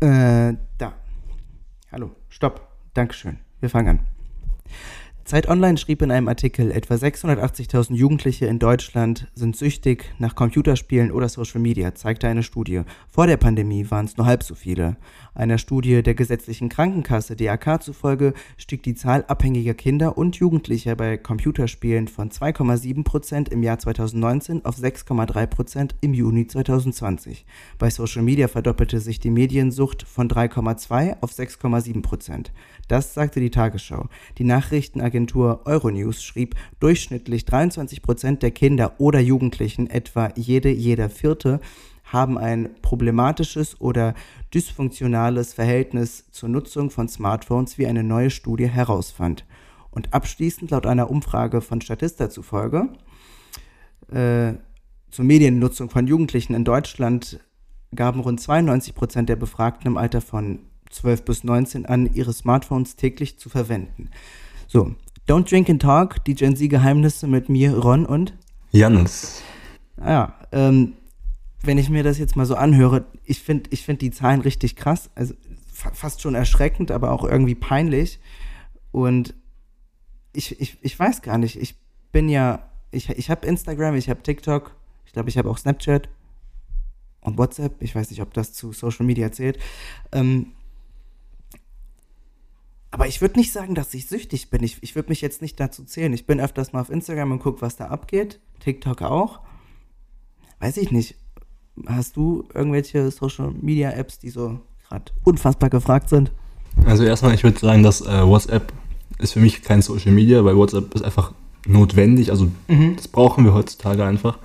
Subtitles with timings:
[0.00, 0.92] Äh, da.
[1.90, 2.68] Hallo, stopp.
[2.94, 3.40] Dankeschön.
[3.60, 4.06] Wir fangen an.
[5.28, 11.12] Zeit Online schrieb in einem Artikel, etwa 680.000 Jugendliche in Deutschland sind süchtig nach Computerspielen
[11.12, 12.80] oder Social Media, zeigte eine Studie.
[13.10, 14.96] Vor der Pandemie waren es nur halb so viele.
[15.34, 21.18] Einer Studie der gesetzlichen Krankenkasse DAK zufolge stieg die Zahl abhängiger Kinder und Jugendlicher bei
[21.18, 27.44] Computerspielen von 2,7 Prozent im Jahr 2019 auf 6,3 Prozent im Juni 2020.
[27.78, 32.50] Bei Social Media verdoppelte sich die Mediensucht von 3,2 auf 6,7 Prozent.
[32.88, 34.08] Das sagte die Tagesschau.
[34.38, 41.60] Die Nachrichtenagentur Euronews schrieb, durchschnittlich 23 Prozent der Kinder oder Jugendlichen, etwa jede, jeder vierte,
[42.04, 44.14] haben ein problematisches oder
[44.54, 49.44] dysfunktionales Verhältnis zur Nutzung von Smartphones, wie eine neue Studie herausfand.
[49.90, 52.88] Und abschließend, laut einer Umfrage von Statista zufolge,
[54.10, 54.54] äh,
[55.10, 57.40] zur Mediennutzung von Jugendlichen in Deutschland
[57.94, 60.60] gaben rund 92 Prozent der Befragten im Alter von
[60.90, 64.10] 12 bis 19 an, ihre Smartphones täglich zu verwenden.
[64.66, 64.94] So,
[65.28, 68.32] Don't Drink and Talk, die Gen Z-Geheimnisse mit mir, Ron und
[68.72, 69.42] Jannis.
[69.98, 70.94] Ah ja, ähm,
[71.62, 74.74] wenn ich mir das jetzt mal so anhöre, ich finde ich find die Zahlen richtig
[74.74, 75.34] krass, also
[75.70, 78.20] fa fast schon erschreckend, aber auch irgendwie peinlich.
[78.90, 79.34] Und
[80.32, 81.74] ich, ich, ich weiß gar nicht, ich
[82.10, 86.08] bin ja, ich, ich habe Instagram, ich habe TikTok, ich glaube, ich habe auch Snapchat
[87.20, 89.58] und WhatsApp, ich weiß nicht, ob das zu Social Media zählt.
[90.10, 90.54] Ähm,
[92.98, 94.60] aber ich würde nicht sagen, dass ich süchtig bin.
[94.64, 96.12] Ich, ich würde mich jetzt nicht dazu zählen.
[96.12, 98.40] Ich bin öfters mal auf Instagram und gucke, was da abgeht.
[98.58, 99.38] TikTok auch.
[100.58, 101.14] Weiß ich nicht.
[101.86, 106.32] Hast du irgendwelche Social Media Apps, die so gerade unfassbar gefragt sind?
[106.86, 108.72] Also erstmal, ich würde sagen, dass äh, WhatsApp
[109.18, 111.32] ist für mich kein Social Media, weil WhatsApp ist einfach
[111.68, 112.32] notwendig.
[112.32, 112.96] Also mhm.
[112.96, 114.40] das brauchen wir heutzutage einfach.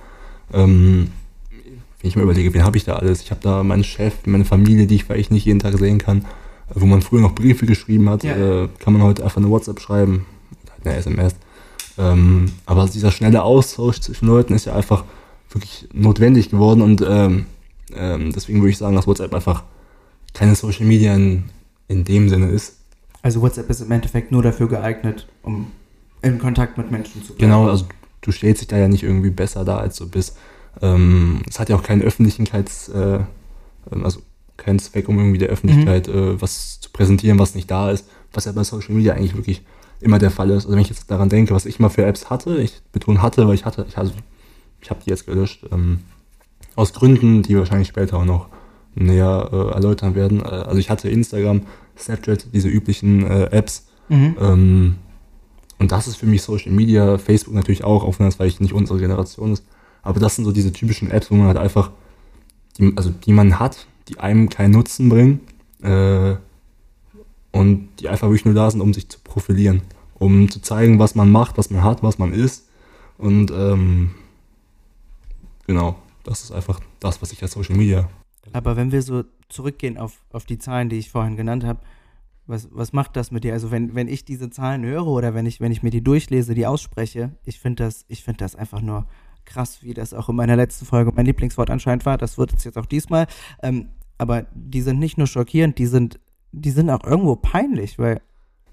[0.52, 1.10] Ähm,
[1.50, 3.20] wenn ich mir überlege, wen habe ich da alles?
[3.20, 6.24] Ich habe da meinen Chef, meine Familie, die ich vielleicht nicht jeden Tag sehen kann
[6.72, 8.36] wo man früher noch Briefe geschrieben hat, ja.
[8.36, 10.26] äh, kann man heute einfach eine WhatsApp schreiben,
[10.84, 11.34] eine SMS.
[11.98, 15.04] Ähm, aber dieser schnelle Austausch zwischen Leuten ist ja einfach
[15.50, 17.46] wirklich notwendig geworden und ähm,
[17.94, 19.62] ähm, deswegen würde ich sagen, dass WhatsApp einfach
[20.32, 21.44] keine Social Media in,
[21.86, 22.78] in dem Sinne ist.
[23.22, 25.68] Also WhatsApp ist im Endeffekt nur dafür geeignet, um
[26.22, 27.50] in Kontakt mit Menschen zu bleiben.
[27.50, 27.86] Genau, also
[28.20, 30.36] du stellst dich da ja nicht irgendwie besser da, als du bist.
[30.82, 33.20] Ähm, es hat ja auch keinen Öffentlichkeits, äh,
[34.02, 34.20] also
[34.56, 36.14] kein Zweck, um irgendwie der Öffentlichkeit mhm.
[36.14, 39.62] äh, was zu präsentieren, was nicht da ist, was ja bei Social Media eigentlich wirklich
[40.00, 40.64] immer der Fall ist.
[40.64, 43.46] Also wenn ich jetzt daran denke, was ich mal für Apps hatte, ich betone hatte,
[43.46, 44.12] weil ich hatte, ich, also,
[44.80, 46.00] ich habe die jetzt gelöscht, ähm,
[46.76, 48.48] aus Gründen, die wahrscheinlich später auch noch
[48.94, 50.40] näher äh, erläutern werden.
[50.40, 51.62] Äh, also ich hatte Instagram,
[51.96, 53.86] Snapchat, diese üblichen äh, Apps.
[54.08, 54.36] Mhm.
[54.40, 54.94] Ähm,
[55.78, 58.72] und das ist für mich Social Media, Facebook natürlich auch, auch wenn das vielleicht nicht
[58.72, 59.64] unsere Generation ist.
[60.02, 61.90] Aber das sind so diese typischen Apps, wo man halt einfach,
[62.78, 65.40] die, also die man hat, die einem keinen Nutzen bringen
[65.82, 66.36] äh,
[67.52, 69.82] und die einfach wirklich nur da sind, um sich zu profilieren,
[70.14, 72.68] um zu zeigen, was man macht, was man hat, was man ist.
[73.18, 74.14] Und ähm,
[75.66, 78.08] genau, das ist einfach das, was ich als Social Media.
[78.52, 81.80] Aber wenn wir so zurückgehen auf, auf die Zahlen, die ich vorhin genannt habe,
[82.46, 83.52] was, was macht das mit dir?
[83.52, 86.54] Also wenn, wenn ich diese Zahlen höre oder wenn ich, wenn ich mir die durchlese,
[86.54, 89.06] die ausspreche, ich finde das, ich finde das einfach nur
[89.44, 92.18] krass, wie das auch in meiner letzten Folge mein Lieblingswort anscheinend war.
[92.18, 93.26] Das wird es jetzt auch diesmal.
[93.62, 93.88] Ähm,
[94.18, 96.18] aber die sind nicht nur schockierend, die sind,
[96.52, 98.20] die sind auch irgendwo peinlich, weil.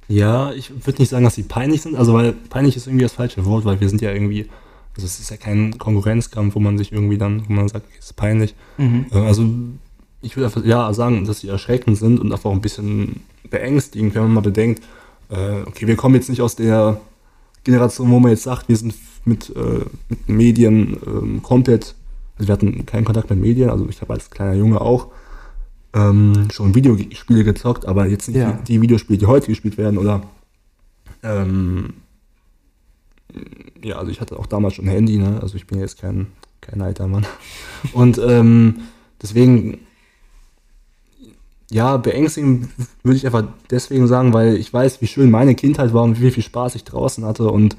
[0.08, 3.14] Ja, ich würde nicht sagen, dass sie peinlich sind, also weil peinlich ist irgendwie das
[3.14, 4.48] falsche Wort, weil wir sind ja irgendwie,
[4.96, 8.08] also es ist ja kein Konkurrenzkampf, wo man sich irgendwie dann, wo man sagt, es
[8.08, 8.56] ist peinlich.
[8.78, 9.06] Mhm.
[9.12, 9.46] Äh, also
[10.22, 14.24] ich würde einfach ja sagen, dass sie erschreckend sind und einfach ein bisschen beängstigend, wenn
[14.24, 14.84] man mal bedenkt,
[15.30, 17.00] äh, okay, wir kommen jetzt nicht aus der
[17.64, 18.94] Generation, wo man jetzt sagt, wir sind
[19.26, 21.96] mit, äh, mit Medien ähm, komplett,
[22.38, 25.08] also wir hatten keinen Kontakt mit Medien, also ich habe als kleiner Junge auch
[25.94, 28.54] ähm, schon Videospiele gezockt, aber jetzt nicht ja.
[28.68, 30.24] die Videospiele, die heute gespielt werden oder
[31.24, 31.94] ähm,
[33.84, 35.40] ja, also ich hatte auch damals schon ein Handy, ne?
[35.42, 36.28] also ich bin jetzt kein,
[36.60, 37.26] kein alter Mann.
[37.94, 38.82] Und ähm,
[39.22, 39.80] deswegen,
[41.70, 42.70] ja, beängstigend
[43.04, 46.32] würde ich einfach deswegen sagen, weil ich weiß, wie schön meine Kindheit war und wie
[46.32, 47.78] viel Spaß ich draußen hatte und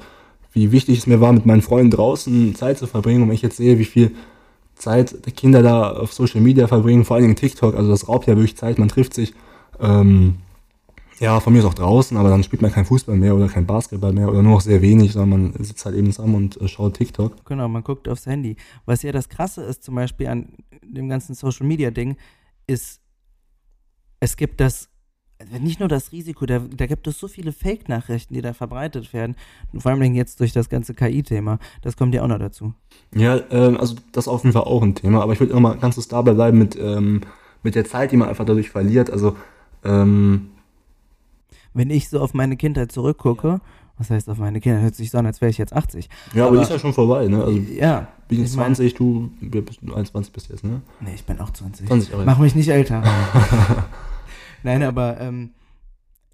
[0.53, 3.23] wie wichtig es mir war, mit meinen Freunden draußen Zeit zu verbringen.
[3.23, 4.13] Und wenn ich jetzt sehe, wie viel
[4.75, 8.27] Zeit die Kinder da auf Social Media verbringen, vor allen Dingen TikTok, also das raubt
[8.27, 9.35] ja wirklich Zeit, man trifft sich.
[9.81, 10.37] Ähm,
[11.21, 13.65] ja, von mir ist auch draußen, aber dann spielt man kein Fußball mehr oder kein
[13.65, 16.67] Basketball mehr oder nur noch sehr wenig, sondern man sitzt halt eben zusammen und äh,
[16.67, 17.45] schaut TikTok.
[17.45, 18.57] Genau, man guckt aufs Handy.
[18.87, 20.49] Was ja das Krasse ist zum Beispiel an
[20.83, 22.17] dem ganzen Social Media Ding,
[22.67, 23.01] ist,
[24.19, 24.89] es gibt das
[25.61, 29.37] nicht nur das Risiko, da, da gibt es so viele Fake-Nachrichten, die da verbreitet werden.
[29.79, 31.59] Vor allem jetzt durch das ganze KI-Thema.
[31.83, 32.75] Das kommt ja auch noch dazu.
[33.15, 35.77] Ja, äh, also das ist auf jeden Fall auch ein Thema, aber ich würde immer
[35.77, 37.21] ganz dabei bleiben mit, ähm,
[37.62, 39.11] mit der Zeit, die man einfach dadurch verliert.
[39.11, 39.37] Also,
[39.85, 40.49] ähm,
[41.75, 43.61] Wenn ich so auf meine Kindheit zurückgucke,
[43.99, 46.09] was heißt auf meine Kindheit, hört sich so an, als wäre ich jetzt 80.
[46.35, 47.43] ja, aber, Aber- die ist ja schon vorbei, ne?
[47.44, 48.09] Also, Ja.
[48.29, 50.81] bin ich jetzt mein- 20, du bist 21 bist jetzt, ne?
[51.00, 51.87] Nee, ich bin auch 20.
[51.87, 52.25] 20 Jahre.
[52.25, 53.03] Mach mich nicht älter.
[54.62, 55.50] Nein, aber ähm,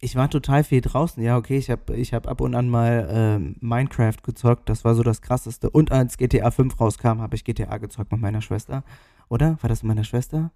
[0.01, 1.23] ich war total viel draußen.
[1.23, 4.69] Ja, okay, ich habe ich hab ab und an mal ähm, Minecraft gezockt.
[4.69, 5.71] Das war so das Krasseste.
[5.71, 8.85] Und als GTA 5 rauskam, habe ich GTA gezockt mit meiner Schwester.
[9.29, 9.59] Oder?
[9.61, 10.53] War das mit meiner Schwester?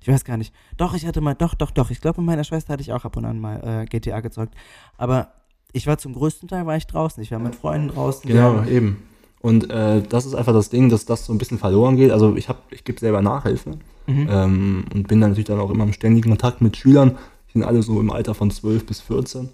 [0.00, 0.54] Ich weiß gar nicht.
[0.76, 1.90] Doch, ich hatte mal, doch, doch, doch.
[1.90, 4.54] Ich glaube, mit meiner Schwester hatte ich auch ab und an mal äh, GTA gezockt.
[4.96, 5.34] Aber
[5.72, 7.22] ich war zum größten Teil war ich draußen.
[7.22, 8.28] Ich war mit Freunden draußen.
[8.28, 9.02] Genau, eben.
[9.40, 12.10] Und äh, das ist einfach das Ding, dass das so ein bisschen verloren geht.
[12.10, 13.72] Also ich habe, ich gebe selber Nachhilfe
[14.06, 14.28] Mhm.
[14.30, 17.16] ähm, und bin dann natürlich dann auch immer im ständigen Kontakt mit Schülern.
[17.48, 19.50] Die sind alle so im Alter von 12 bis 14.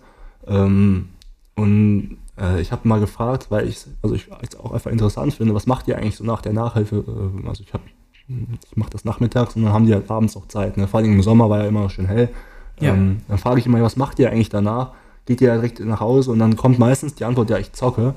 [0.47, 1.09] Ähm,
[1.57, 5.55] und äh, ich habe mal gefragt, weil ich also ich es auch einfach interessant finde,
[5.55, 7.05] was macht ihr eigentlich so nach der Nachhilfe?
[7.45, 7.85] Äh, also ich habe
[8.29, 10.77] ich mache das nachmittags und dann haben die halt abends auch Zeit.
[10.77, 10.89] Ne?
[10.89, 12.29] Vor allem im Sommer war ja immer schön hell.
[12.81, 12.95] Ja.
[12.95, 14.93] Ähm, dann frage ich immer, was macht ihr eigentlich danach?
[15.27, 18.15] Geht ihr direkt nach Hause und dann kommt meistens die Antwort, ja, ich zocke.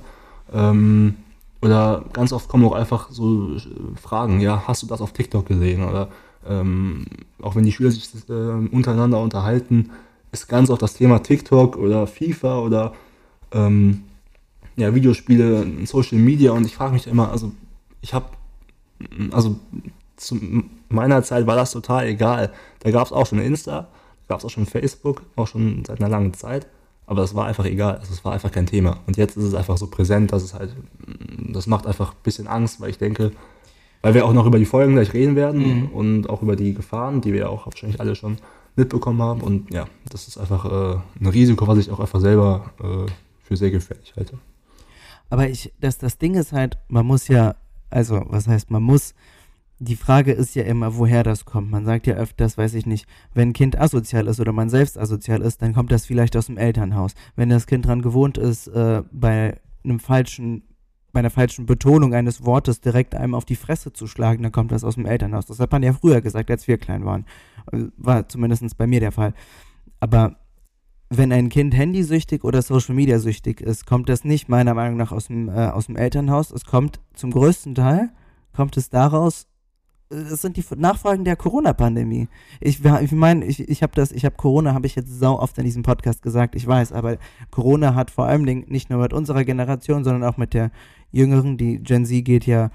[0.54, 1.16] Ähm,
[1.62, 3.60] oder ganz oft kommen auch einfach so äh,
[4.02, 5.84] Fragen, ja, hast du das auf TikTok gesehen?
[5.84, 6.10] Oder
[6.48, 7.06] ähm,
[7.42, 9.92] auch wenn die Schüler sich äh, untereinander unterhalten,
[10.32, 12.94] ist ganz oft das Thema TikTok oder FIFA oder
[13.52, 14.04] ähm,
[14.76, 17.52] ja, Videospiele, Social Media und ich frage mich immer, also
[18.02, 18.28] ich habe,
[19.32, 19.60] also
[20.16, 20.38] zu
[20.90, 22.54] meiner Zeit war das total egal.
[22.80, 23.88] Da gab es auch schon Insta,
[24.28, 26.68] gab es auch schon Facebook, auch schon seit einer langen Zeit.
[27.10, 29.00] Aber das war einfach egal, also es war einfach kein Thema.
[29.08, 30.76] Und jetzt ist es einfach so präsent, dass es halt,
[31.52, 33.32] das macht einfach ein bisschen Angst, weil ich denke,
[34.04, 35.86] weil wir auch noch über die Folgen gleich reden werden Mhm.
[35.88, 38.38] und auch über die Gefahren, die wir ja auch wahrscheinlich alle schon
[38.76, 39.42] mitbekommen haben.
[39.42, 43.12] Und ja, das ist einfach äh, ein Risiko, was ich auch einfach selber äh,
[43.42, 44.38] für sehr gefährlich halte.
[45.32, 47.56] Aber ich, das, das Ding ist halt, man muss ja,
[47.90, 49.16] also was heißt, man muss,
[49.80, 51.72] die Frage ist ja immer, woher das kommt.
[51.72, 54.98] Man sagt ja öfters, weiß ich nicht, wenn ein Kind asozial ist oder man selbst
[54.98, 57.14] asozial ist, dann kommt das vielleicht aus dem Elternhaus.
[57.38, 60.64] Wenn das Kind dran gewohnt ist, äh, bei einem falschen,
[61.14, 64.74] bei einer falschen Betonung eines Wortes direkt einem auf die Fresse zu schlagen, dann kommt
[64.74, 65.46] das aus dem Elternhaus.
[65.46, 67.26] Das hat man ja früher gesagt, als wir klein waren.
[67.72, 69.34] Äh, War zumindest bei mir der Fall.
[70.02, 70.36] Aber
[71.10, 75.14] wenn ein Kind handysüchtig oder Social Media süchtig ist, kommt das nicht meiner Meinung nach
[75.14, 76.52] aus dem, äh, aus dem Elternhaus.
[76.52, 78.12] Es kommt zum größten Teil,
[78.54, 79.49] kommt es daraus,
[80.10, 82.28] es sind die Nachfolgen der Corona-Pandemie.
[82.60, 85.58] Ich, ich meine, ich, ich habe das, ich habe Corona, habe ich jetzt sau oft
[85.58, 87.18] in diesem Podcast gesagt, ich weiß, aber
[87.52, 90.72] Corona hat vor allem Dingen nicht nur mit unserer Generation, sondern auch mit der
[91.12, 92.72] jüngeren, die Gen Z geht ja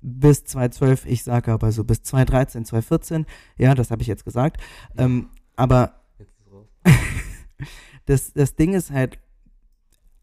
[0.00, 3.26] bis 2012, ich sage aber so bis 2013, 2014,
[3.56, 4.60] ja, das habe ich jetzt gesagt.
[4.96, 5.94] Ähm, aber
[8.06, 9.18] das, das Ding ist halt,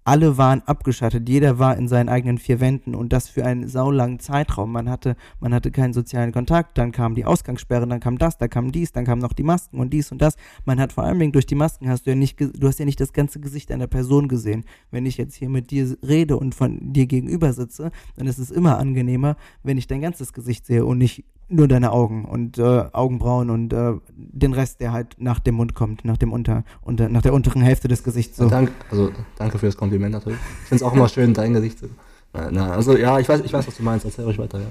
[0.06, 4.20] alle waren abgeschattet, jeder war in seinen eigenen vier Wänden und das für einen saulangen
[4.20, 4.72] Zeitraum.
[4.72, 8.52] Man hatte, man hatte keinen sozialen Kontakt, dann kam die Ausgangssperre, dann kam das, dann
[8.52, 10.36] kam dies, dann kamen noch die Masken und dies und das.
[10.64, 12.86] Man hat vor allen Dingen durch die Masken hast du ja nicht, du hast ja
[12.86, 14.64] nicht das ganze Gesicht einer Person gesehen.
[14.92, 18.52] Wenn ich jetzt hier mit dir rede und von dir gegenüber sitze, dann ist es
[18.52, 22.86] immer angenehmer, wenn ich dein ganzes Gesicht sehe und nicht nur deine Augen und äh,
[22.92, 27.10] Augenbrauen und äh, den Rest, der halt nach dem Mund kommt, nach dem unter, unter
[27.10, 28.38] nach der unteren Hälfte des Gesichts.
[28.38, 28.50] So.
[28.50, 30.40] Dank, also danke für das Kompliment natürlich.
[30.64, 31.90] Ich finde es auch immer schön, dein Gesicht zu.
[32.34, 34.06] Na, na, also ja, ich weiß, ich weiß, was du meinst.
[34.06, 34.68] Erzähl ruhig weiter, ja.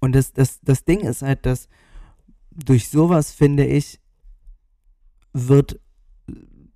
[0.00, 1.68] Und das, das, das Ding ist halt, dass
[2.50, 4.00] durch sowas, finde ich,
[5.32, 5.80] wird,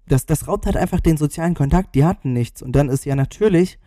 [0.06, 2.62] das, das raubt halt einfach den sozialen Kontakt, die hatten nichts.
[2.62, 3.78] Und dann ist ja natürlich,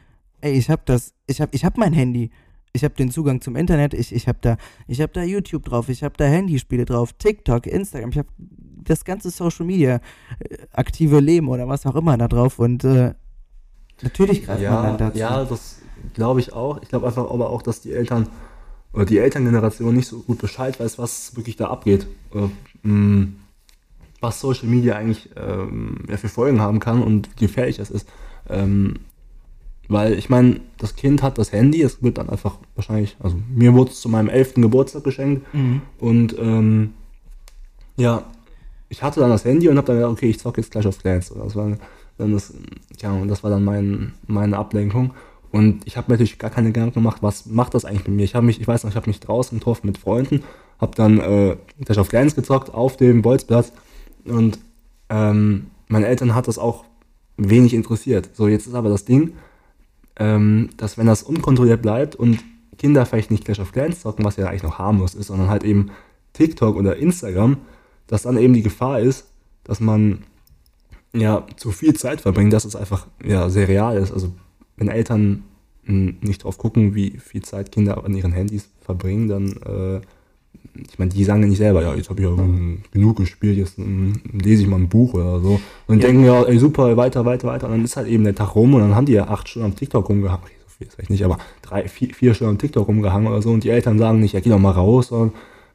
[0.42, 2.32] ey, ich hab das, ich hab, ich hab mein Handy,
[2.76, 4.58] ich hab den Zugang zum Internet, ich, ich hab da,
[4.90, 9.32] hab da YouTube drauf, ich hab da Handyspiele drauf, TikTok, Instagram, ich hab das ganze
[9.32, 10.00] Social Media,
[10.40, 13.14] äh, aktive Leben oder was auch immer da drauf und äh,
[14.02, 15.18] natürlich greift man Ja, dann dazu.
[15.18, 15.80] ja, das
[16.14, 16.82] glaube ich auch.
[16.84, 18.28] Ich glaube einfach aber auch, dass die Eltern
[18.94, 22.08] oder die Elterngeneration nicht so gut Bescheid weiß, was wirklich da abgeht.
[22.32, 22.50] Oder,
[22.84, 23.28] mh,
[24.22, 28.08] was Social Media eigentlich ähm, ja, für Folgen haben kann und wie gefährlich das ist.
[28.50, 29.00] Ähm,
[29.88, 33.74] weil ich meine, das Kind hat das Handy, es wird dann einfach wahrscheinlich, also mir
[33.74, 34.56] wurde es zu meinem 11.
[34.56, 35.82] Geburtstag geschenkt Mhm.
[36.00, 36.94] und ähm,
[37.98, 38.24] ja,
[38.90, 41.00] ich hatte dann das Handy und habe dann gedacht, okay, ich zocke jetzt gleich auf
[41.00, 41.32] Clans.
[41.32, 41.78] Und Das war
[42.18, 42.54] dann das,
[43.02, 45.12] ja, und das war dann mein, meine Ablenkung.
[45.52, 48.24] Und ich habe mir natürlich gar keine Gedanken gemacht, was macht das eigentlich mit mir.
[48.24, 50.44] Ich habe mich, ich weiß noch, ich habe mich draußen getroffen mit Freunden,
[50.80, 53.72] habe dann äh, gleich auf Clans gezockt auf dem Bolzplatz
[54.26, 54.60] und
[55.10, 56.84] ähm, meine Eltern hat das auch
[57.38, 58.30] wenig interessiert.
[58.34, 59.34] So, jetzt ist aber das Ding,
[60.18, 62.40] ähm, dass wenn das unkontrolliert bleibt und
[62.78, 65.64] Kinder vielleicht nicht gleich auf Clans zocken, was ja eigentlich noch harmlos ist, sondern halt
[65.64, 65.92] eben
[66.34, 67.58] TikTok oder Instagram,
[68.08, 69.28] dass dann eben die Gefahr ist,
[69.64, 70.24] dass man
[71.14, 74.12] ja zu viel Zeit verbringt, dass es einfach ja sehr real ist.
[74.12, 74.34] Also
[74.78, 75.44] wenn Eltern
[75.84, 80.02] mh, nicht drauf gucken, wie viel Zeit Kinder an ihren Handys verbringen, dann äh,
[80.90, 83.58] ich meine, die sagen ja nicht selber, ja, jetzt habe ich ja ähm, genug gespielt,
[83.58, 85.60] jetzt ähm, lese ich mal ein Buch oder so.
[85.88, 86.08] Und Ja.
[86.08, 87.68] denken ja, ey, super, weiter, weiter, weiter.
[87.68, 89.68] Und dann ist halt eben der Tag rum und dann haben die ja acht Stunden
[89.68, 90.44] am TikTok rumgehangen.
[90.44, 93.42] Okay, so viel ist vielleicht nicht, aber drei, vier, vier Stunden am TikTok rumgehangen oder
[93.42, 93.52] so.
[93.52, 95.32] Und die Eltern sagen nicht, ja, geh doch mal raus, sondern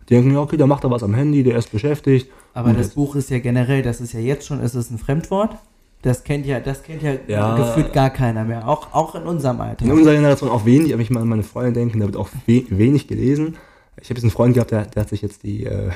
[0.08, 2.28] die denken, ja, okay, der macht da was am Handy, der ist beschäftigt.
[2.54, 4.98] Aber Und das Buch ist ja generell, das ist ja jetzt schon, ist es ein
[4.98, 5.56] Fremdwort.
[6.02, 7.56] Das kennt ja, das kennt ja, Ja.
[7.56, 8.66] gefühlt gar keiner mehr.
[8.66, 9.84] Auch, auch in unserem Alter.
[9.84, 12.64] In unserer Generation auch wenig, aber ich meine, meine Freunde denken, da wird auch we
[12.70, 13.56] wenig gelesen.
[14.02, 15.90] Ich habe jetzt einen Freund gehabt, der, der hat sich jetzt die äh,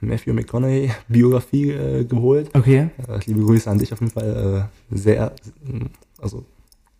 [0.00, 2.50] Matthew McConaughey Biografie äh, geholt.
[2.54, 2.88] Okay.
[3.06, 4.68] Äh, liebe Grüße an dich auf jeden Fall.
[4.90, 5.32] Äh, sehr,
[6.20, 6.44] also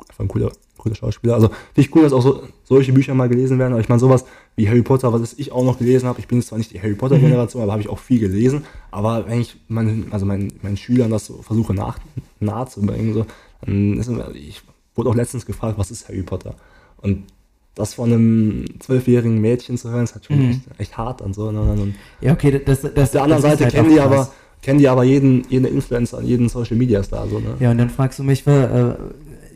[0.09, 1.35] einfach ein cooler, cooler Schauspieler.
[1.35, 3.73] Also finde ich cool, dass auch so, solche Bücher mal gelesen werden.
[3.73, 4.25] Aber ich meine, sowas
[4.57, 6.21] wie Harry Potter, was ich auch noch gelesen habe.
[6.21, 8.65] Ich bin zwar nicht die Harry Potter-Generation, aber habe ich auch viel gelesen.
[8.91, 11.99] Aber wenn ich meinen, also meinen, meinen Schülern das so versuche nach,
[12.41, 13.27] nahezubringen, so,
[13.63, 14.63] dann ist immer, ich
[14.95, 16.55] wurde auch letztens gefragt, was ist Harry Potter?
[16.99, 17.25] Und
[17.79, 20.51] das von einem zwölfjährigen Mädchen zu hören, ist halt schon Mhm.
[20.51, 21.49] echt, echt hart und so.
[21.49, 24.29] Und, und, und Ja, okay, das, das, auf der anderen Seite halt kennen die aber,
[24.61, 27.55] kennen die aber jeden, jeden Influencer, jeden Social Media Star, so, ne?
[27.61, 28.97] Ja, und dann fragst du mich, wer,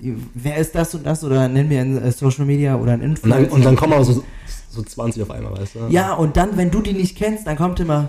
[0.03, 3.01] äh, wer ist das und das oder nenn mir ein äh, Social Media oder ein
[3.01, 3.43] Und Influencer.
[3.43, 4.23] dann, und dann kommen aber so,
[4.71, 5.79] so 20 auf einmal, weißt du?
[5.91, 8.09] ja, und dann, wenn du die nicht kennst, dann kommt immer,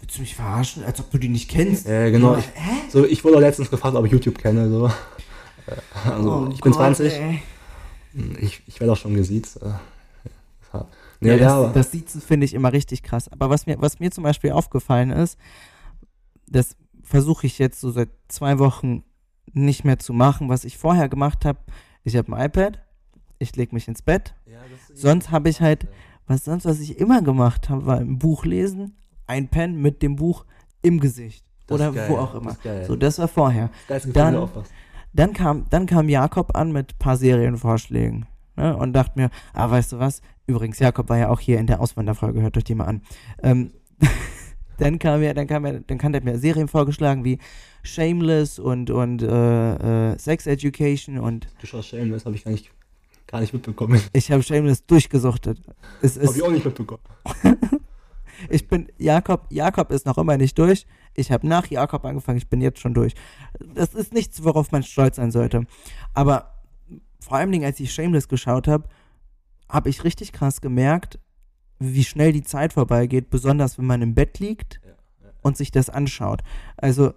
[0.00, 1.88] willst du mich verarschen, als ob du die nicht kennst?
[1.88, 2.32] Äh, genau.
[2.34, 2.70] Ja, Ich, hä?
[2.90, 4.68] so, ich wurde letztens gefragt, ob ich YouTube kenne.
[4.70, 4.90] So.
[6.04, 7.10] Also, Oh ich bin Gott, 20.
[7.14, 7.42] ey.
[8.40, 9.60] Ich, ich werde auch schon gesiezt.
[9.62, 9.72] Äh,
[10.72, 10.88] hart.
[11.20, 13.30] Ja, Ja, ja, das, das Siezen finde ich immer richtig krass.
[13.32, 15.38] Aber was mir, was mir zum Beispiel aufgefallen ist,
[16.46, 19.04] das versuche ich jetzt so seit zwei Wochen
[19.52, 21.58] nicht mehr zu machen, was ich vorher gemacht habe.
[22.02, 22.80] Ich habe ein iPad,
[23.38, 24.34] ich lege mich ins Bett.
[24.92, 25.86] Sonst habe ich halt,
[26.26, 30.16] was sonst, was ich immer gemacht habe, war ein Buch lesen, ein Pen mit dem
[30.16, 30.44] Buch
[30.82, 31.44] im Gesicht.
[31.66, 32.84] Das oder wo auch das immer.
[32.86, 33.70] So, das war vorher.
[33.88, 34.48] Geilste Gefühl, dann-.
[35.14, 38.26] Dann kam, dann kam Jakob an mit ein paar Serienvorschlägen.
[38.56, 40.20] Ne, und dachte mir, ah, weißt du was?
[40.46, 43.02] Übrigens, Jakob war ja auch hier in der Auswanderfolge, hört euch die mal an.
[43.42, 43.72] Ähm,
[44.78, 47.38] dann kam er, dann kam er, dann kann er mir Serien vorgeschlagen wie
[47.82, 52.70] Shameless und, und äh, äh, Sex Education und Du schaust Shameless, habe ich gar nicht,
[53.26, 54.00] gar nicht mitbekommen.
[54.12, 55.60] ich habe Shameless durchgesuchtet.
[56.00, 57.02] Es Habe ich auch nicht mitbekommen.
[58.50, 60.86] ich bin, Jakob, Jakob ist noch immer nicht durch.
[61.14, 63.14] Ich habe nach Jakob angefangen, ich bin jetzt schon durch.
[63.74, 65.66] Das ist nichts, worauf man stolz sein sollte.
[66.12, 66.54] Aber
[67.20, 68.88] vor allen Dingen, als ich Shameless geschaut habe,
[69.68, 71.18] habe ich richtig krass gemerkt,
[71.78, 74.80] wie schnell die Zeit vorbeigeht, besonders wenn man im Bett liegt
[75.42, 76.42] und sich das anschaut.
[76.76, 77.12] Also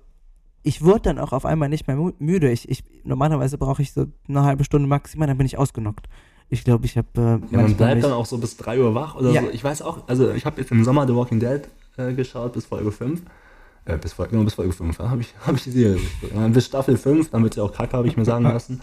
[0.63, 2.51] ich wurde dann auch auf einmal nicht mehr müde.
[2.51, 6.07] Ich, ich, normalerweise brauche ich so eine halbe Stunde maximal, dann bin ich ausgenockt.
[6.49, 9.15] Ich glaube, ich habe äh, Ja, man bleibt dann auch so bis 3 Uhr wach
[9.15, 9.41] oder Ja.
[9.41, 9.49] so.
[9.49, 11.61] Ich weiß auch, also ich habe jetzt im Sommer The Walking Dead
[11.97, 13.21] äh, geschaut bis Folge 5.
[13.87, 16.53] Äh, bis, Folge, genau, bis Folge 5, ja, habe ich, hab ich die Serie geguckt.
[16.53, 18.81] Bis Staffel 5, dann wird sie auch kacke, habe ich mir sagen lassen.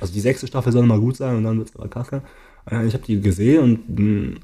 [0.00, 2.22] Also die sechste Staffel soll mal gut sein und dann wird es aber kacke.
[2.86, 4.36] Ich habe die gesehen und mh,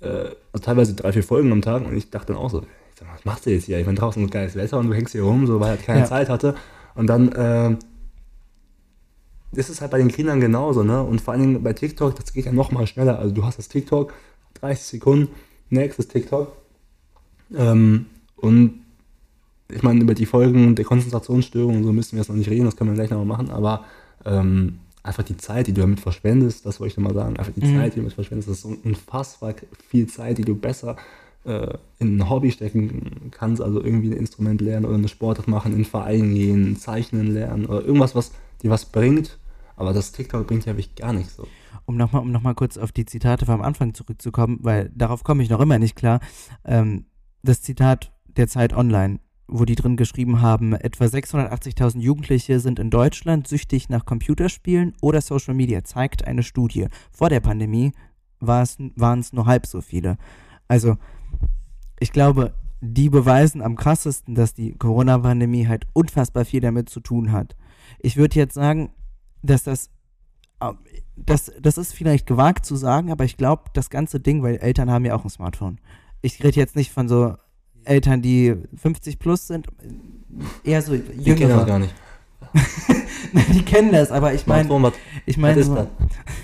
[0.00, 2.98] äh, also teilweise drei, vier Folgen am Tag und ich dachte dann auch so, ich
[2.98, 3.78] sag, was machst du jetzt hier?
[3.78, 6.00] Ich meine, draußen ist geiles Wetter und du hängst hier rum, so weil halt keine
[6.00, 6.04] Ja.
[6.06, 6.54] Zeit hatte.
[6.94, 7.76] Und dann äh,
[9.52, 11.02] ist es halt bei den Kindern genauso, ne?
[11.02, 13.18] Und vor allen Dingen bei TikTok, das geht ja noch mal schneller.
[13.18, 14.12] Also du hast das TikTok,
[14.54, 15.28] 30 Sekunden,
[15.68, 16.56] nächstes TikTok.
[17.56, 18.80] Ähm, und
[19.74, 22.64] ich meine, über die Folgen der Konzentrationsstörung und so müssen wir jetzt noch nicht reden,
[22.66, 23.84] das können wir gleich nochmal machen, aber
[24.24, 27.64] ähm, einfach die Zeit, die du damit verschwendest, das wollte ich nochmal sagen, einfach die
[27.64, 27.76] Mhm.
[27.76, 29.54] Zeit, die du damit verschwendest, das ist so unfassbar
[29.88, 30.96] viel Zeit, die du besser
[31.44, 35.72] äh, in ein Hobby stecken kannst, also irgendwie ein Instrument lernen oder eine Sportart machen,
[35.72, 39.38] in einen Verein gehen, zeichnen lernen oder irgendwas, was dir was bringt,
[39.76, 41.46] aber das TikTok bringt ja wirklich gar nichts so.
[41.86, 45.42] um nochmal um noch mal kurz auf die Zitate vom Anfang zurückzukommen, weil darauf komme
[45.42, 46.20] ich noch immer nicht klar.
[46.66, 47.06] Ähm,
[47.42, 49.18] das Zitat der Zeit Online,
[49.50, 55.20] wo die drin geschrieben haben, etwa 680.000 Jugendliche sind in Deutschland süchtig nach Computerspielen oder
[55.20, 56.86] Social Media, zeigt eine Studie.
[57.10, 57.92] Vor der Pandemie
[58.40, 60.16] waren es nur halb so viele.
[60.68, 60.96] Also,
[61.98, 67.32] ich glaube, die beweisen am krassesten, dass die Corona-Pandemie halt unfassbar viel damit zu tun
[67.32, 67.56] hat.
[67.98, 68.90] Ich würde jetzt sagen,
[69.42, 69.90] dass das
[70.60, 70.78] ähm,
[71.16, 74.90] das, das ist vielleicht gewagt zu sagen, aber ich glaube, das ganze Ding, weil Eltern
[74.90, 75.78] haben ja auch ein Smartphone.
[76.22, 77.34] Ich rede jetzt nicht von so
[77.84, 79.66] Eltern, die 50 plus sind,
[80.64, 81.66] eher so Die kennen das jüngere.
[81.66, 81.94] gar nicht.
[83.32, 84.92] Nein, die kennen das, aber ich meine,
[85.26, 85.86] ich meine so,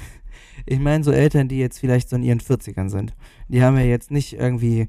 [0.67, 3.15] ich meine so Eltern, die jetzt vielleicht so in ihren 40ern sind.
[3.49, 4.89] Die haben ja jetzt nicht irgendwie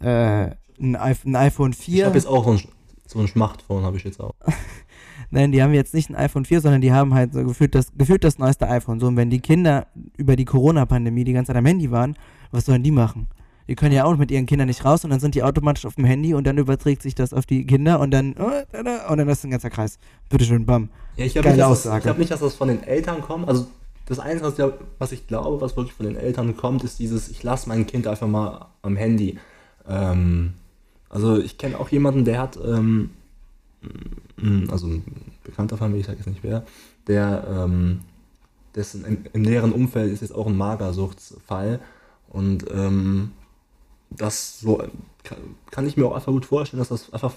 [0.00, 2.06] äh, ein, iPh- ein iPhone Ich 4.
[2.06, 2.60] habe jetzt auch so ein,
[3.06, 4.34] so ein Schmachtphone, habe ich jetzt auch.
[5.30, 7.86] Nein, die haben jetzt nicht ein iPhone 4, sondern die haben halt so gefühlt das,
[7.96, 9.00] gefühlt das neueste iPhone.
[9.00, 9.86] So, und wenn die Kinder
[10.18, 12.16] über die Corona-Pandemie die ganze Zeit am Handy waren,
[12.50, 13.28] was sollen die machen?
[13.68, 15.94] Die können ja auch mit ihren Kindern nicht raus und dann sind die automatisch auf
[15.94, 19.18] dem Handy und dann überträgt sich das auf die Kinder und dann, da, da, und
[19.18, 19.98] dann ist ein ganzer Kreis.
[20.28, 20.88] Bitteschön, bam.
[21.16, 23.48] Ja, ich glaube nicht, dass das- ich glaub nicht, dass das von den Eltern kommt.
[23.48, 23.66] Also
[24.06, 27.68] das Einzige, was ich, glaube, was wirklich von den Eltern kommt, ist dieses, ich lasse
[27.68, 29.38] mein Kind einfach mal am Handy.
[29.88, 30.54] Ähm,
[31.08, 33.10] also ich kenne auch jemanden, der hat, ähm,
[34.70, 35.04] also ein
[35.44, 36.64] Bekannter von mir, ich sage jetzt nicht wer,
[37.06, 38.00] der, ähm,
[38.74, 41.78] dessen im, im, näheren Umfeld ist jetzt auch ein Magersuchtsfall
[42.28, 43.32] und ähm,
[44.16, 44.82] das so
[45.22, 45.38] kann,
[45.70, 47.32] kann, ich mir auch einfach gut vorstellen, dass das einfach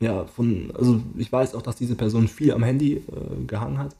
[0.00, 3.94] ja von, also ich weiß auch, dass diese Person viel am Handy äh, gehangen hat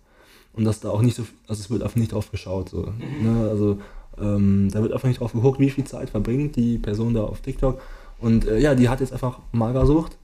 [0.53, 2.93] und dass da auch nicht so, also es wird einfach nicht drauf geschaut, so,
[3.23, 3.49] ne?
[3.49, 3.79] also
[4.19, 7.41] ähm, da wird einfach nicht drauf geguckt, wie viel Zeit verbringt die Person da auf
[7.41, 7.81] TikTok
[8.19, 10.17] und äh, ja, die hat jetzt einfach Magersucht,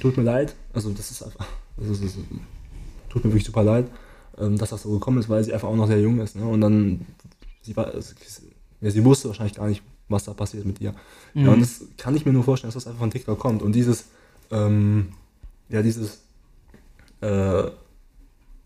[0.00, 2.16] tut mir leid, also das ist einfach, das ist, das
[3.08, 3.86] tut mir wirklich super leid,
[4.38, 6.44] ähm, dass das so gekommen ist, weil sie einfach auch noch sehr jung ist, ne?
[6.44, 7.06] und dann,
[7.62, 10.94] sie war, ja, sie wusste wahrscheinlich gar nicht, was da passiert mit ihr.
[11.34, 11.44] Mhm.
[11.44, 13.72] Ja, und das kann ich mir nur vorstellen, dass das einfach von TikTok kommt und
[13.72, 14.04] dieses,
[14.50, 15.08] ähm,
[15.68, 16.20] ja, dieses,
[17.20, 17.70] äh,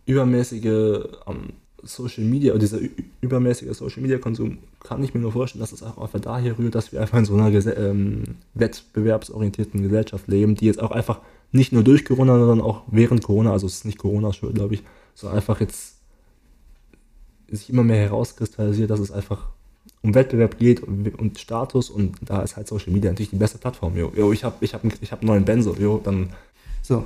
[0.07, 0.65] übermäßige
[1.27, 2.79] ähm, Social Media oder dieser
[3.21, 6.75] übermäßige Social Media Konsum kann ich mir nur vorstellen, dass es auch einfach daher rührt,
[6.75, 8.25] dass wir einfach in so einer Gese ähm,
[8.55, 11.21] wettbewerbsorientierten Gesellschaft leben, die jetzt auch einfach
[11.53, 14.75] nicht nur durch Corona, sondern auch während Corona, also es ist nicht Corona schuld, glaube
[14.75, 14.83] ich,
[15.15, 15.97] so einfach jetzt
[17.49, 19.49] sich immer mehr herauskristallisiert, dass es einfach
[20.03, 23.59] um Wettbewerb geht und, und Status und da ist halt Social Media natürlich die beste
[23.59, 23.97] Plattform.
[23.97, 26.31] Jo, jo ich habe ich hab, ich hab einen neuen Benzo, jo, dann.
[26.83, 27.05] So,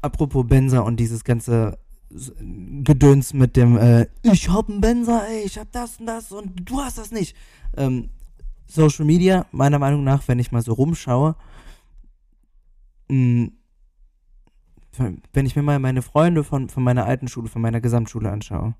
[0.00, 1.78] apropos Benza und dieses ganze
[2.10, 6.68] Gedöns mit dem, äh, ich hab einen Benzer, ey, ich hab das und das und
[6.68, 7.34] du hast das nicht.
[7.76, 8.10] Ähm,
[8.66, 11.36] Social Media, meiner Meinung nach, wenn ich mal so rumschaue,
[13.08, 13.48] mh,
[14.96, 18.30] hm, wenn ich mir mal meine Freunde von, von meiner alten Schule, von meiner Gesamtschule
[18.30, 18.74] anschaue,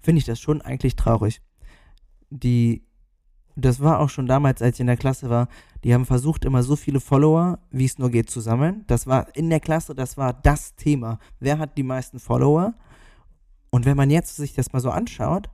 [0.00, 1.42] finde ich das schon eigentlich traurig.
[2.30, 2.86] Die
[3.56, 5.48] das war auch schon damals, als ich in der Klasse war,
[5.82, 8.84] die haben versucht, immer so viele Follower, wie es nur geht, zu sammeln.
[8.86, 11.18] Das war in der Klasse, das war das Thema.
[11.40, 12.74] Wer hat die meisten Follower?
[13.70, 15.48] Und wenn man jetzt sich das mal so anschaut,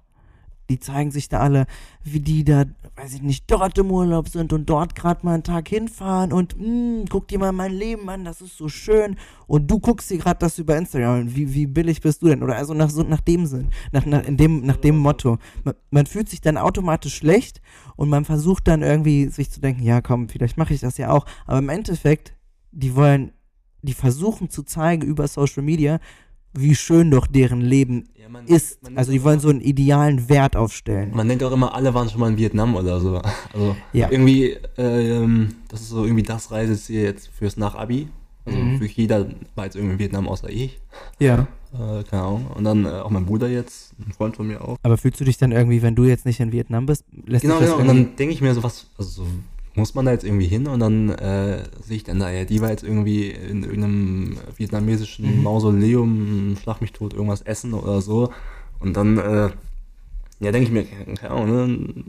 [0.70, 1.66] die zeigen sich da alle,
[2.02, 2.64] wie die da,
[2.96, 6.58] weiß ich nicht, dort im Urlaub sind und dort gerade mal einen Tag hinfahren und
[6.58, 9.16] mh, hm, guck dir mal mein Leben an, das ist so schön.
[9.46, 12.42] Und du guckst dir gerade das über Instagram wie, wie billig bist du denn?
[12.42, 15.38] Oder also nach, so, nach dem Sinn, nach, nach, in dem, nach dem Motto.
[15.64, 17.60] Man, man fühlt sich dann automatisch schlecht
[17.96, 21.10] und man versucht dann irgendwie sich zu denken, ja komm, vielleicht mache ich das ja
[21.10, 21.26] auch.
[21.46, 22.34] Aber im Endeffekt,
[22.70, 23.32] die wollen,
[23.82, 25.98] die versuchen zu zeigen über Social Media,
[26.54, 28.82] wie schön doch deren Leben ja, man, ist.
[28.82, 31.12] Man also die wollen so einen idealen Wert aufstellen.
[31.14, 33.20] Man denkt auch immer, alle waren schon mal in Vietnam oder so.
[33.52, 34.10] Also ja.
[34.10, 38.08] irgendwie, äh, das ist so irgendwie das Reiseziel jetzt fürs Nach-Abi.
[38.44, 38.78] Also mhm.
[38.78, 40.80] für jeder war jetzt irgendwie in Vietnam außer ich.
[41.20, 41.46] Ja.
[41.72, 42.46] Äh, keine Ahnung.
[42.54, 44.76] Und dann äh, auch mein Bruder jetzt, ein Freund von mir auch.
[44.82, 47.60] Aber fühlst du dich dann irgendwie, wenn du jetzt nicht in Vietnam bist, lässt genau,
[47.60, 47.76] genau.
[47.78, 49.26] Und dann denke ich mir so, was, also so
[49.74, 52.60] muss man da jetzt irgendwie hin und dann äh, sehe ich dann da, ja, die
[52.60, 55.42] war jetzt irgendwie in irgendeinem vietnamesischen mhm.
[55.42, 58.32] Mausoleum, schlag mich tot, irgendwas essen oder so.
[58.80, 59.50] Und dann, äh,
[60.40, 62.04] ja, denke ich mir, keine Ahnung, ne,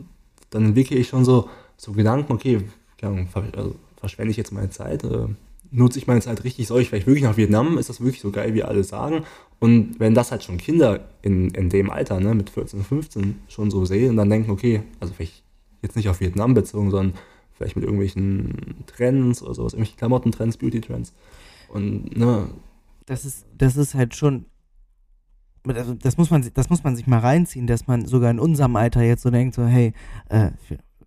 [0.50, 2.62] dann entwickle ich schon so, so Gedanken, okay,
[2.98, 5.28] keine Ahnung, also, verschwende ich jetzt meine Zeit, äh,
[5.72, 8.32] nutze ich meine Zeit richtig, soll ich vielleicht wirklich nach Vietnam, ist das wirklich so
[8.32, 9.24] geil, wie alle sagen?
[9.60, 13.72] Und wenn das halt schon Kinder in, in dem Alter, ne, mit 14, 15 schon
[13.72, 15.44] so sehen und dann denken, okay, also vielleicht
[15.82, 17.14] jetzt nicht auf Vietnam bezogen, sondern
[17.64, 21.14] vielleicht mit irgendwelchen Trends oder sowas, irgendwelche Klamottentrends, Beauty-Trends.
[21.70, 22.50] Und, ne.
[23.06, 24.46] Das ist, das ist halt schon.
[25.66, 28.76] Also das muss, man, das muss man sich mal reinziehen, dass man sogar in unserem
[28.76, 29.94] Alter jetzt so denkt, so, hey,
[30.28, 30.52] äh,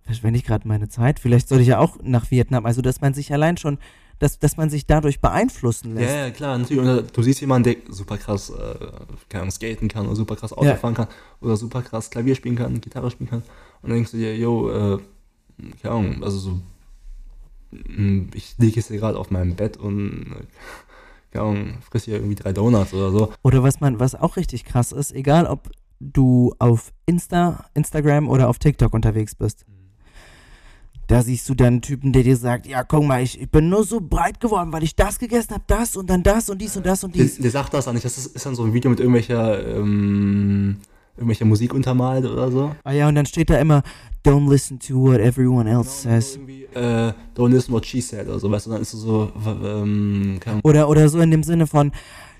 [0.02, 1.20] verschwende ich gerade meine Zeit?
[1.20, 2.64] Vielleicht sollte ich ja auch nach Vietnam.
[2.64, 3.76] Also, dass man sich allein schon,
[4.18, 6.10] dass, dass man sich dadurch beeinflussen lässt.
[6.10, 6.88] Ja, ja klar, natürlich.
[6.88, 10.76] Und du siehst jemanden, der super krass, äh, skaten kann oder super krass Auto ja.
[10.76, 11.08] fahren kann
[11.42, 13.42] oder super krass Klavier spielen kann, Gitarre spielen kann.
[13.82, 14.98] Und dann denkst du dir, yo, äh,
[15.82, 16.60] keine Ahnung, also so,
[17.72, 20.36] hm, ich liege jetzt hier gerade auf meinem Bett und,
[21.30, 23.32] keine Ahnung, friss hier irgendwie drei Donuts oder so.
[23.42, 28.48] Oder was man, was auch richtig krass ist, egal ob du auf Insta, Instagram oder
[28.48, 29.64] auf TikTok unterwegs bist.
[31.06, 33.68] Da siehst du dann einen Typen, der dir sagt, ja, guck mal, ich, ich bin
[33.68, 36.76] nur so breit geworden, weil ich das gegessen habe, das und dann das und dies
[36.76, 37.34] und das und dies.
[37.36, 39.76] Der, der sagt das dann nicht, das ist, ist dann so ein Video mit irgendwelcher,
[39.76, 40.78] ähm,
[41.16, 42.74] irgendwelcher Musik untermalt oder so.
[42.84, 43.82] Ah ja, und dann steht da immer,
[44.24, 46.38] don't listen to what everyone else genau, says.
[46.74, 49.30] Äh, don't listen what she said oder so, weißt du, dann ist es so,
[49.64, 51.92] ähm, oder, oder so in dem Sinne von,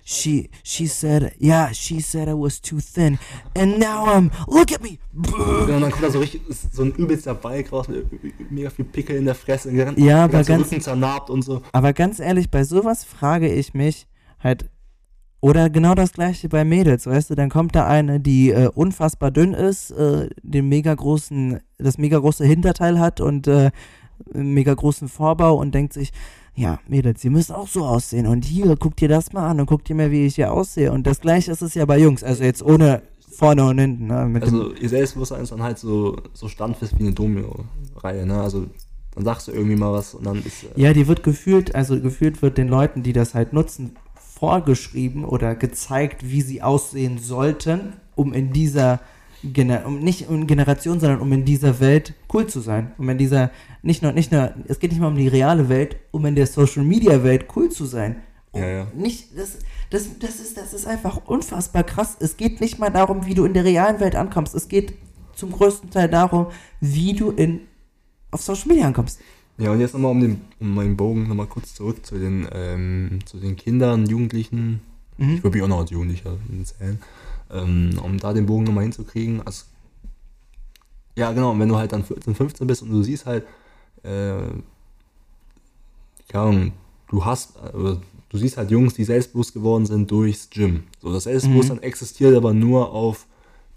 [0.09, 3.19] she she said yeah she said I was too thin
[3.57, 7.35] and now I'm look at me und dann kommt da so richtig so ein übelster
[7.35, 8.07] Balk raus mit
[8.53, 12.53] mega viel Pickel in der Fresse ja aber ganz zernarbt und so aber ganz ehrlich
[12.53, 14.07] bei sowas frage ich mich
[14.39, 14.71] halt
[15.41, 19.31] oder genau das gleiche bei Mädels, weißt du, dann kommt da eine, die äh, unfassbar
[19.31, 23.71] dünn ist, äh, den mega großen, das mega große Hinterteil hat und äh,
[24.33, 26.13] mega großen Vorbau und denkt sich,
[26.55, 29.67] ja, Mädels, ihr müsst auch so aussehen und hier, guckt ihr das mal an und
[29.67, 30.91] guckt ihr mal, wie ich hier aussehe.
[30.91, 34.07] Und das gleiche ist es ja bei Jungs, also jetzt ohne vorne und hinten.
[34.07, 34.41] Ne?
[34.41, 38.41] Also ihr Selbstbewusstsein ist dann halt so, so standfest wie eine Domino-Reihe, ne?
[38.41, 38.67] Also
[39.15, 40.65] dann sagst du irgendwie mal was und dann ist.
[40.65, 43.97] äh, Ja, die wird gefühlt, also gefühlt wird den Leuten, die das halt nutzen,
[44.39, 49.01] vorgeschrieben oder gezeigt, wie sie aussehen sollten, um in dieser
[49.43, 52.93] Gener um nicht in Generation, sondern um in dieser Welt cool zu sein.
[52.99, 53.51] Um in dieser,
[53.83, 56.47] nicht nur, nicht nur, es geht nicht mal um die reale Welt, um in der
[56.47, 58.17] Social Media Welt cool zu sein.
[58.53, 58.87] Um Ja, ja.
[58.95, 59.59] Nicht, das,
[59.91, 62.17] das, das, ist, das ist einfach unfassbar krass.
[62.19, 64.55] Es geht nicht mal darum, wie du in der realen Welt ankommst.
[64.55, 64.95] Es geht
[65.35, 66.49] zum größten Teil darum,
[66.81, 67.61] wie du in,
[68.31, 69.21] auf Social Media ankommst.
[69.59, 73.21] Ja, und jetzt nochmal um, den, um meinen Bogen nochmal kurz zurück zu den, ähm,
[73.25, 74.81] zu den Kindern, Jugendlichen.
[75.17, 75.35] Mhm.
[75.35, 77.01] Ich würde mich auch noch als Jugendlicher zählen.
[77.51, 79.41] Ähm, um da den Bogen nochmal hinzukriegen.
[79.47, 79.65] Also,
[81.17, 83.45] ja, genau, und wenn du halt dann 14, 15 bist und du siehst halt,
[84.03, 84.41] äh,
[86.29, 86.73] keine
[87.09, 90.85] du hast, äh, oder du siehst halt Jungs, die selbstbewusst geworden sind durchs Gym.
[91.01, 93.27] So, das Selbstbewusstsein existiert aber nur auf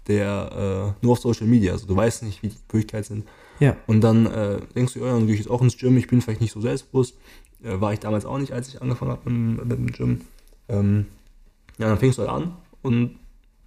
[0.06, 1.72] der, äh, nur auf Social Media.
[1.72, 3.28] Also du weißt nicht, wie die Möglichkeiten sind.
[3.60, 3.76] Ja.
[3.86, 6.20] Und dann äh, denkst du, ja, dann gehe ich jetzt auch ins Gym, ich bin
[6.20, 7.16] vielleicht nicht so selbstbewusst.
[7.62, 10.20] Äh, war ich damals auch nicht, als ich angefangen habe mit, mit dem Gym.
[10.68, 11.06] Ähm,
[11.78, 13.18] ja, dann fängst du halt an und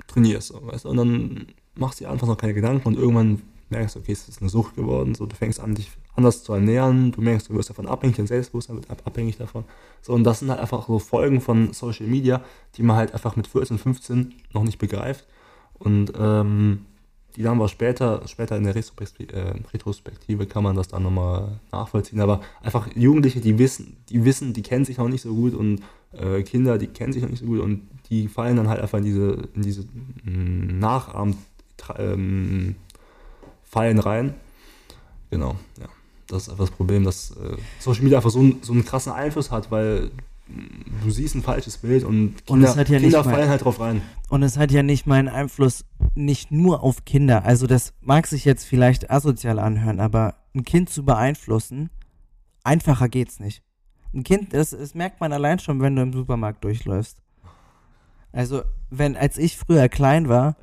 [0.08, 0.90] trainierst, weißt du?
[0.90, 4.28] Und dann machst du dir einfach noch keine Gedanken und irgendwann merkst du, okay, es
[4.28, 7.56] ist eine Sucht geworden, so, du fängst an, dich anders zu ernähren, du merkst, du
[7.56, 9.64] wirst davon abhängig, dein Selbstbewusstsein wird ab- abhängig davon.
[10.02, 12.44] So, und das sind halt einfach so Folgen von Social Media,
[12.76, 15.26] die man halt einfach mit 14, 15 noch nicht begreift.
[15.74, 16.86] Und ähm,
[17.36, 21.60] die dann aber später, später in der Retrospektive, äh, Retrospektive kann man das dann nochmal
[21.72, 22.19] nachvollziehen.
[22.22, 25.82] Aber einfach Jugendliche, die wissen, die wissen, die kennen sich noch nicht so gut und
[26.13, 29.00] äh, Kinder, die kennen sich noch nicht so gut und die fallen dann halt einfach
[29.00, 29.82] in diese, in diese
[30.24, 31.36] mh, Nachahm
[31.98, 32.76] ähm,
[33.63, 34.36] Fallen rein.
[35.32, 35.88] Genau, ja.
[36.28, 39.12] Das ist einfach das Problem, dass äh, Social Media einfach so, einen- so einen krassen
[39.12, 40.10] Einfluss hat, weil
[41.04, 43.63] du siehst ein falsches Bild und Und Kinder, es hat ja nicht Kinder fallen halt
[43.63, 44.02] drauf rein.
[44.30, 45.86] Und es hat ja nicht mal einen Einfluss
[46.16, 47.46] nicht nur auf Kinder.
[47.46, 51.89] Also das mag sich jetzt vielleicht asozial anhören, aber ein Kind zu beeinflussen,
[52.63, 53.63] einfacher geht's nicht.
[54.13, 57.18] Ein Kind, das, das merkt man allein schon, wenn du im Supermarkt durchläufst.
[58.32, 60.56] Also, wenn, als ich früher klein war,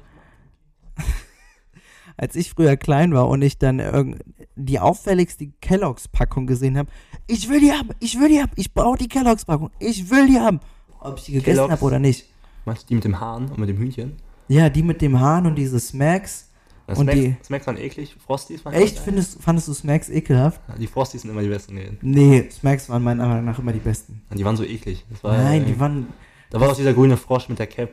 [2.16, 4.22] als ich früher klein war und ich dann irgend
[4.64, 6.90] die auffälligste Kelloggs-Packung gesehen habe,
[7.27, 10.38] ich will die haben, ich will die haben, ich brauche die Kelloggs-Packung, ich will die
[10.38, 10.61] haben.
[11.01, 12.27] Ob ich die gegessen habe oder nicht.
[12.64, 14.16] Meinst du die mit dem Hahn und mit dem Hühnchen?
[14.49, 16.46] Ja, die mit dem Hahn und diese Smacks.
[16.87, 18.16] Und Smacks, die- Smacks waren eklig.
[18.27, 20.61] Frosties waren Echt, findest, fandest du Smacks ekelhaft?
[20.79, 21.75] Die Frosties sind immer die besten.
[21.75, 21.92] Nee.
[22.03, 24.23] Nee, Smacks waren meiner Meinung nach immer die besten.
[24.35, 25.05] Die waren so eklig.
[25.09, 26.09] Das war, Nein, äh, die waren.
[26.51, 27.90] Da war auch dieser grüne Frosch mit der Cap.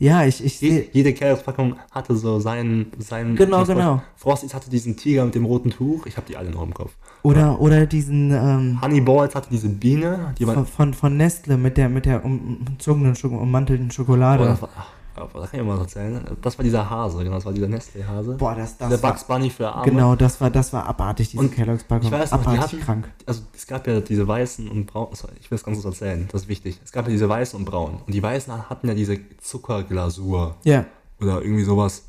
[0.00, 0.86] Ja, ich, ich sehe.
[0.92, 4.00] jede Kelloggs-Packung hatte so seinen, seinen Genau, genau.
[4.16, 6.06] Frosties hatte diesen Tiger mit dem roten Tuch.
[6.06, 6.92] Ich habe die alle noch im Kopf.
[7.22, 10.34] Oder, oder diesen, ähm, Honey Balls hatte diese Biene.
[10.38, 14.44] Die von, von, von Nestle mit der, mit der um- umzogenen, ummantelten Schokolade.
[14.60, 14.86] war, ach,
[15.22, 16.24] aber da kann ich mal was erzählen.
[16.42, 17.34] Das war dieser Hase, genau.
[17.36, 18.34] Das war dieser Nestle-Hase.
[18.34, 19.90] Boah, das, das Der war, Bugs Bunny für Arme.
[19.90, 22.06] Genau, das war, das war abartig, diese Und Kelloggs-Packung.
[22.06, 23.12] ich weiß noch, Abartig hatten- krank.
[23.26, 26.42] also es gab ja diese weißen und braunen, ich will das ganz kurz erzählen, das
[26.42, 26.80] ist wichtig.
[26.84, 27.98] Es gab ja diese weißen und braunen.
[28.06, 30.84] Und die weißen hatten ja diese Zuckerglasur Ja.
[31.20, 32.04] oder irgendwie sowas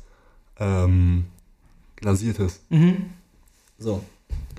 [0.58, 1.26] ähm,
[1.96, 2.60] glasiertes.
[2.70, 3.10] Mhm.
[3.78, 4.02] So.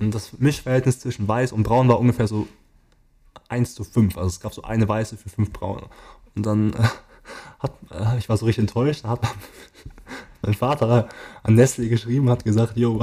[0.00, 2.46] Und das Mischverhältnis zwischen weiß und braun war ungefähr so
[3.48, 4.16] 1 zu 5.
[4.16, 5.82] Also es gab so eine weiße für fünf braune.
[6.34, 6.78] Und dann äh,
[7.58, 9.20] hat, äh, ich war so richtig enttäuscht, hat
[10.42, 11.08] mein Vater
[11.42, 12.98] an Nestle geschrieben, hat gesagt, jo,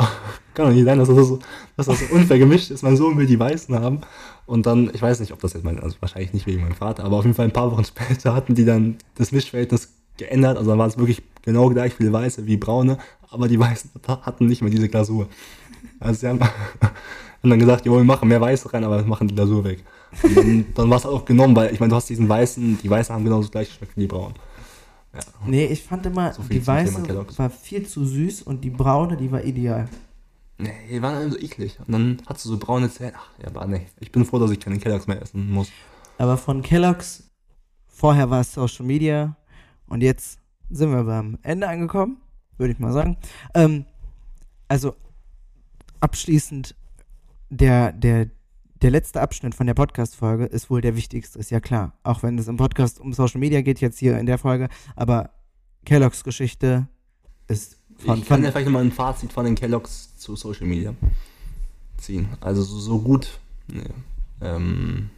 [0.53, 1.39] kann doch nicht sein, dass das, so,
[1.77, 2.83] dass das so unfair gemischt ist.
[2.83, 4.01] Mein Sohn will die Weißen haben.
[4.45, 7.05] Und dann, ich weiß nicht, ob das jetzt mein, also wahrscheinlich nicht wegen meinem Vater,
[7.05, 10.57] aber auf jeden Fall ein paar Wochen später hatten die dann das Mischverhältnis geändert.
[10.57, 12.97] Also dann war es wirklich genau gleich viele Weiße wie Braune,
[13.29, 15.29] aber die Weißen hatten nicht mehr diese Glasur.
[15.99, 16.39] Also sie haben,
[17.41, 19.83] haben dann gesagt, jo, wir machen mehr Weiße rein, aber wir machen die Glasur weg.
[20.23, 22.89] Und dann, dann war es auch genommen, weil ich meine, du hast diesen Weißen, die
[22.89, 24.35] Weißen haben genauso das gleiche Geschmack wie die Braunen.
[25.13, 25.19] Ja.
[25.45, 27.03] Nee, ich fand immer, So die weiße
[27.37, 29.89] war viel zu süß und die braune, die war ideal.
[30.57, 31.79] Nee, die waren immer so eklig.
[31.79, 33.13] Und dann hast du so braune Zähne.
[33.15, 33.87] Ach, ja, aber nee.
[33.99, 35.71] Ich bin froh, dass ich keine Kelloggs mehr essen muss.
[36.17, 37.23] Aber von Kellogg's,
[37.87, 39.35] vorher war es Social Media
[39.87, 42.17] und jetzt sind wir beim Ende angekommen,
[42.57, 43.17] würde ich mal sagen.
[43.55, 43.85] Ähm,
[44.67, 44.95] also
[46.01, 46.75] abschließend,
[47.49, 48.29] der, der,
[48.81, 51.93] der letzte Abschnitt von der Podcast-Folge ist wohl der wichtigste, ist ja klar.
[52.03, 55.31] Auch wenn es im Podcast um Social Media geht, jetzt hier in der Folge, aber
[55.85, 56.87] Kellogg's Geschichte
[57.47, 60.67] ist von, ich kann von ja vielleicht nochmal ein Fazit von den Kelloggs zu Social
[60.67, 60.93] Media
[61.97, 62.29] ziehen.
[62.39, 63.39] Also so, so gut.
[63.67, 63.83] Nee.
[64.41, 65.09] Ähm,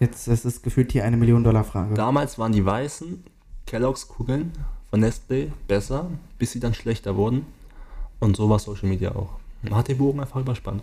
[0.00, 1.94] jetzt, das ist gefühlt hier eine Million-Dollar-Frage.
[1.94, 3.22] damals waren die weißen
[3.66, 4.52] Kelloggs-Kugeln
[4.88, 7.44] von Nestle besser, bis sie dann schlechter wurden.
[8.18, 9.38] Und so war Social Media auch.
[9.62, 10.82] Man hat den Bogen einfach überspannt.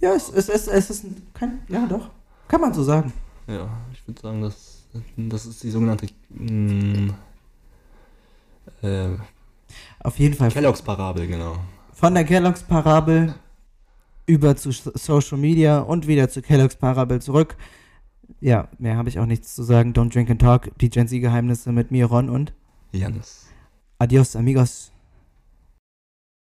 [0.00, 2.10] Ja, es, es, es, es ist ein, kann, ja doch,
[2.48, 3.12] kann man so sagen.
[3.46, 4.84] Ja, ich würde sagen, das,
[5.16, 6.06] das ist die sogenannte.
[6.30, 7.10] mm,
[8.82, 9.16] Äh,
[10.00, 10.50] Auf jeden Fall.
[10.50, 11.56] Kellogg's Parabel, genau.
[11.92, 13.34] Von der Kellogg's Parabel
[14.26, 17.56] über zu Social Media und wieder zu Kellogg's Parabel zurück.
[18.40, 19.92] Ja, mehr habe ich auch nichts zu sagen.
[19.92, 20.70] Don't drink and talk.
[20.78, 22.52] Die Gen Z Geheimnisse mit mir, Ron und
[22.92, 23.46] Janis.
[23.98, 24.90] Adios, amigos.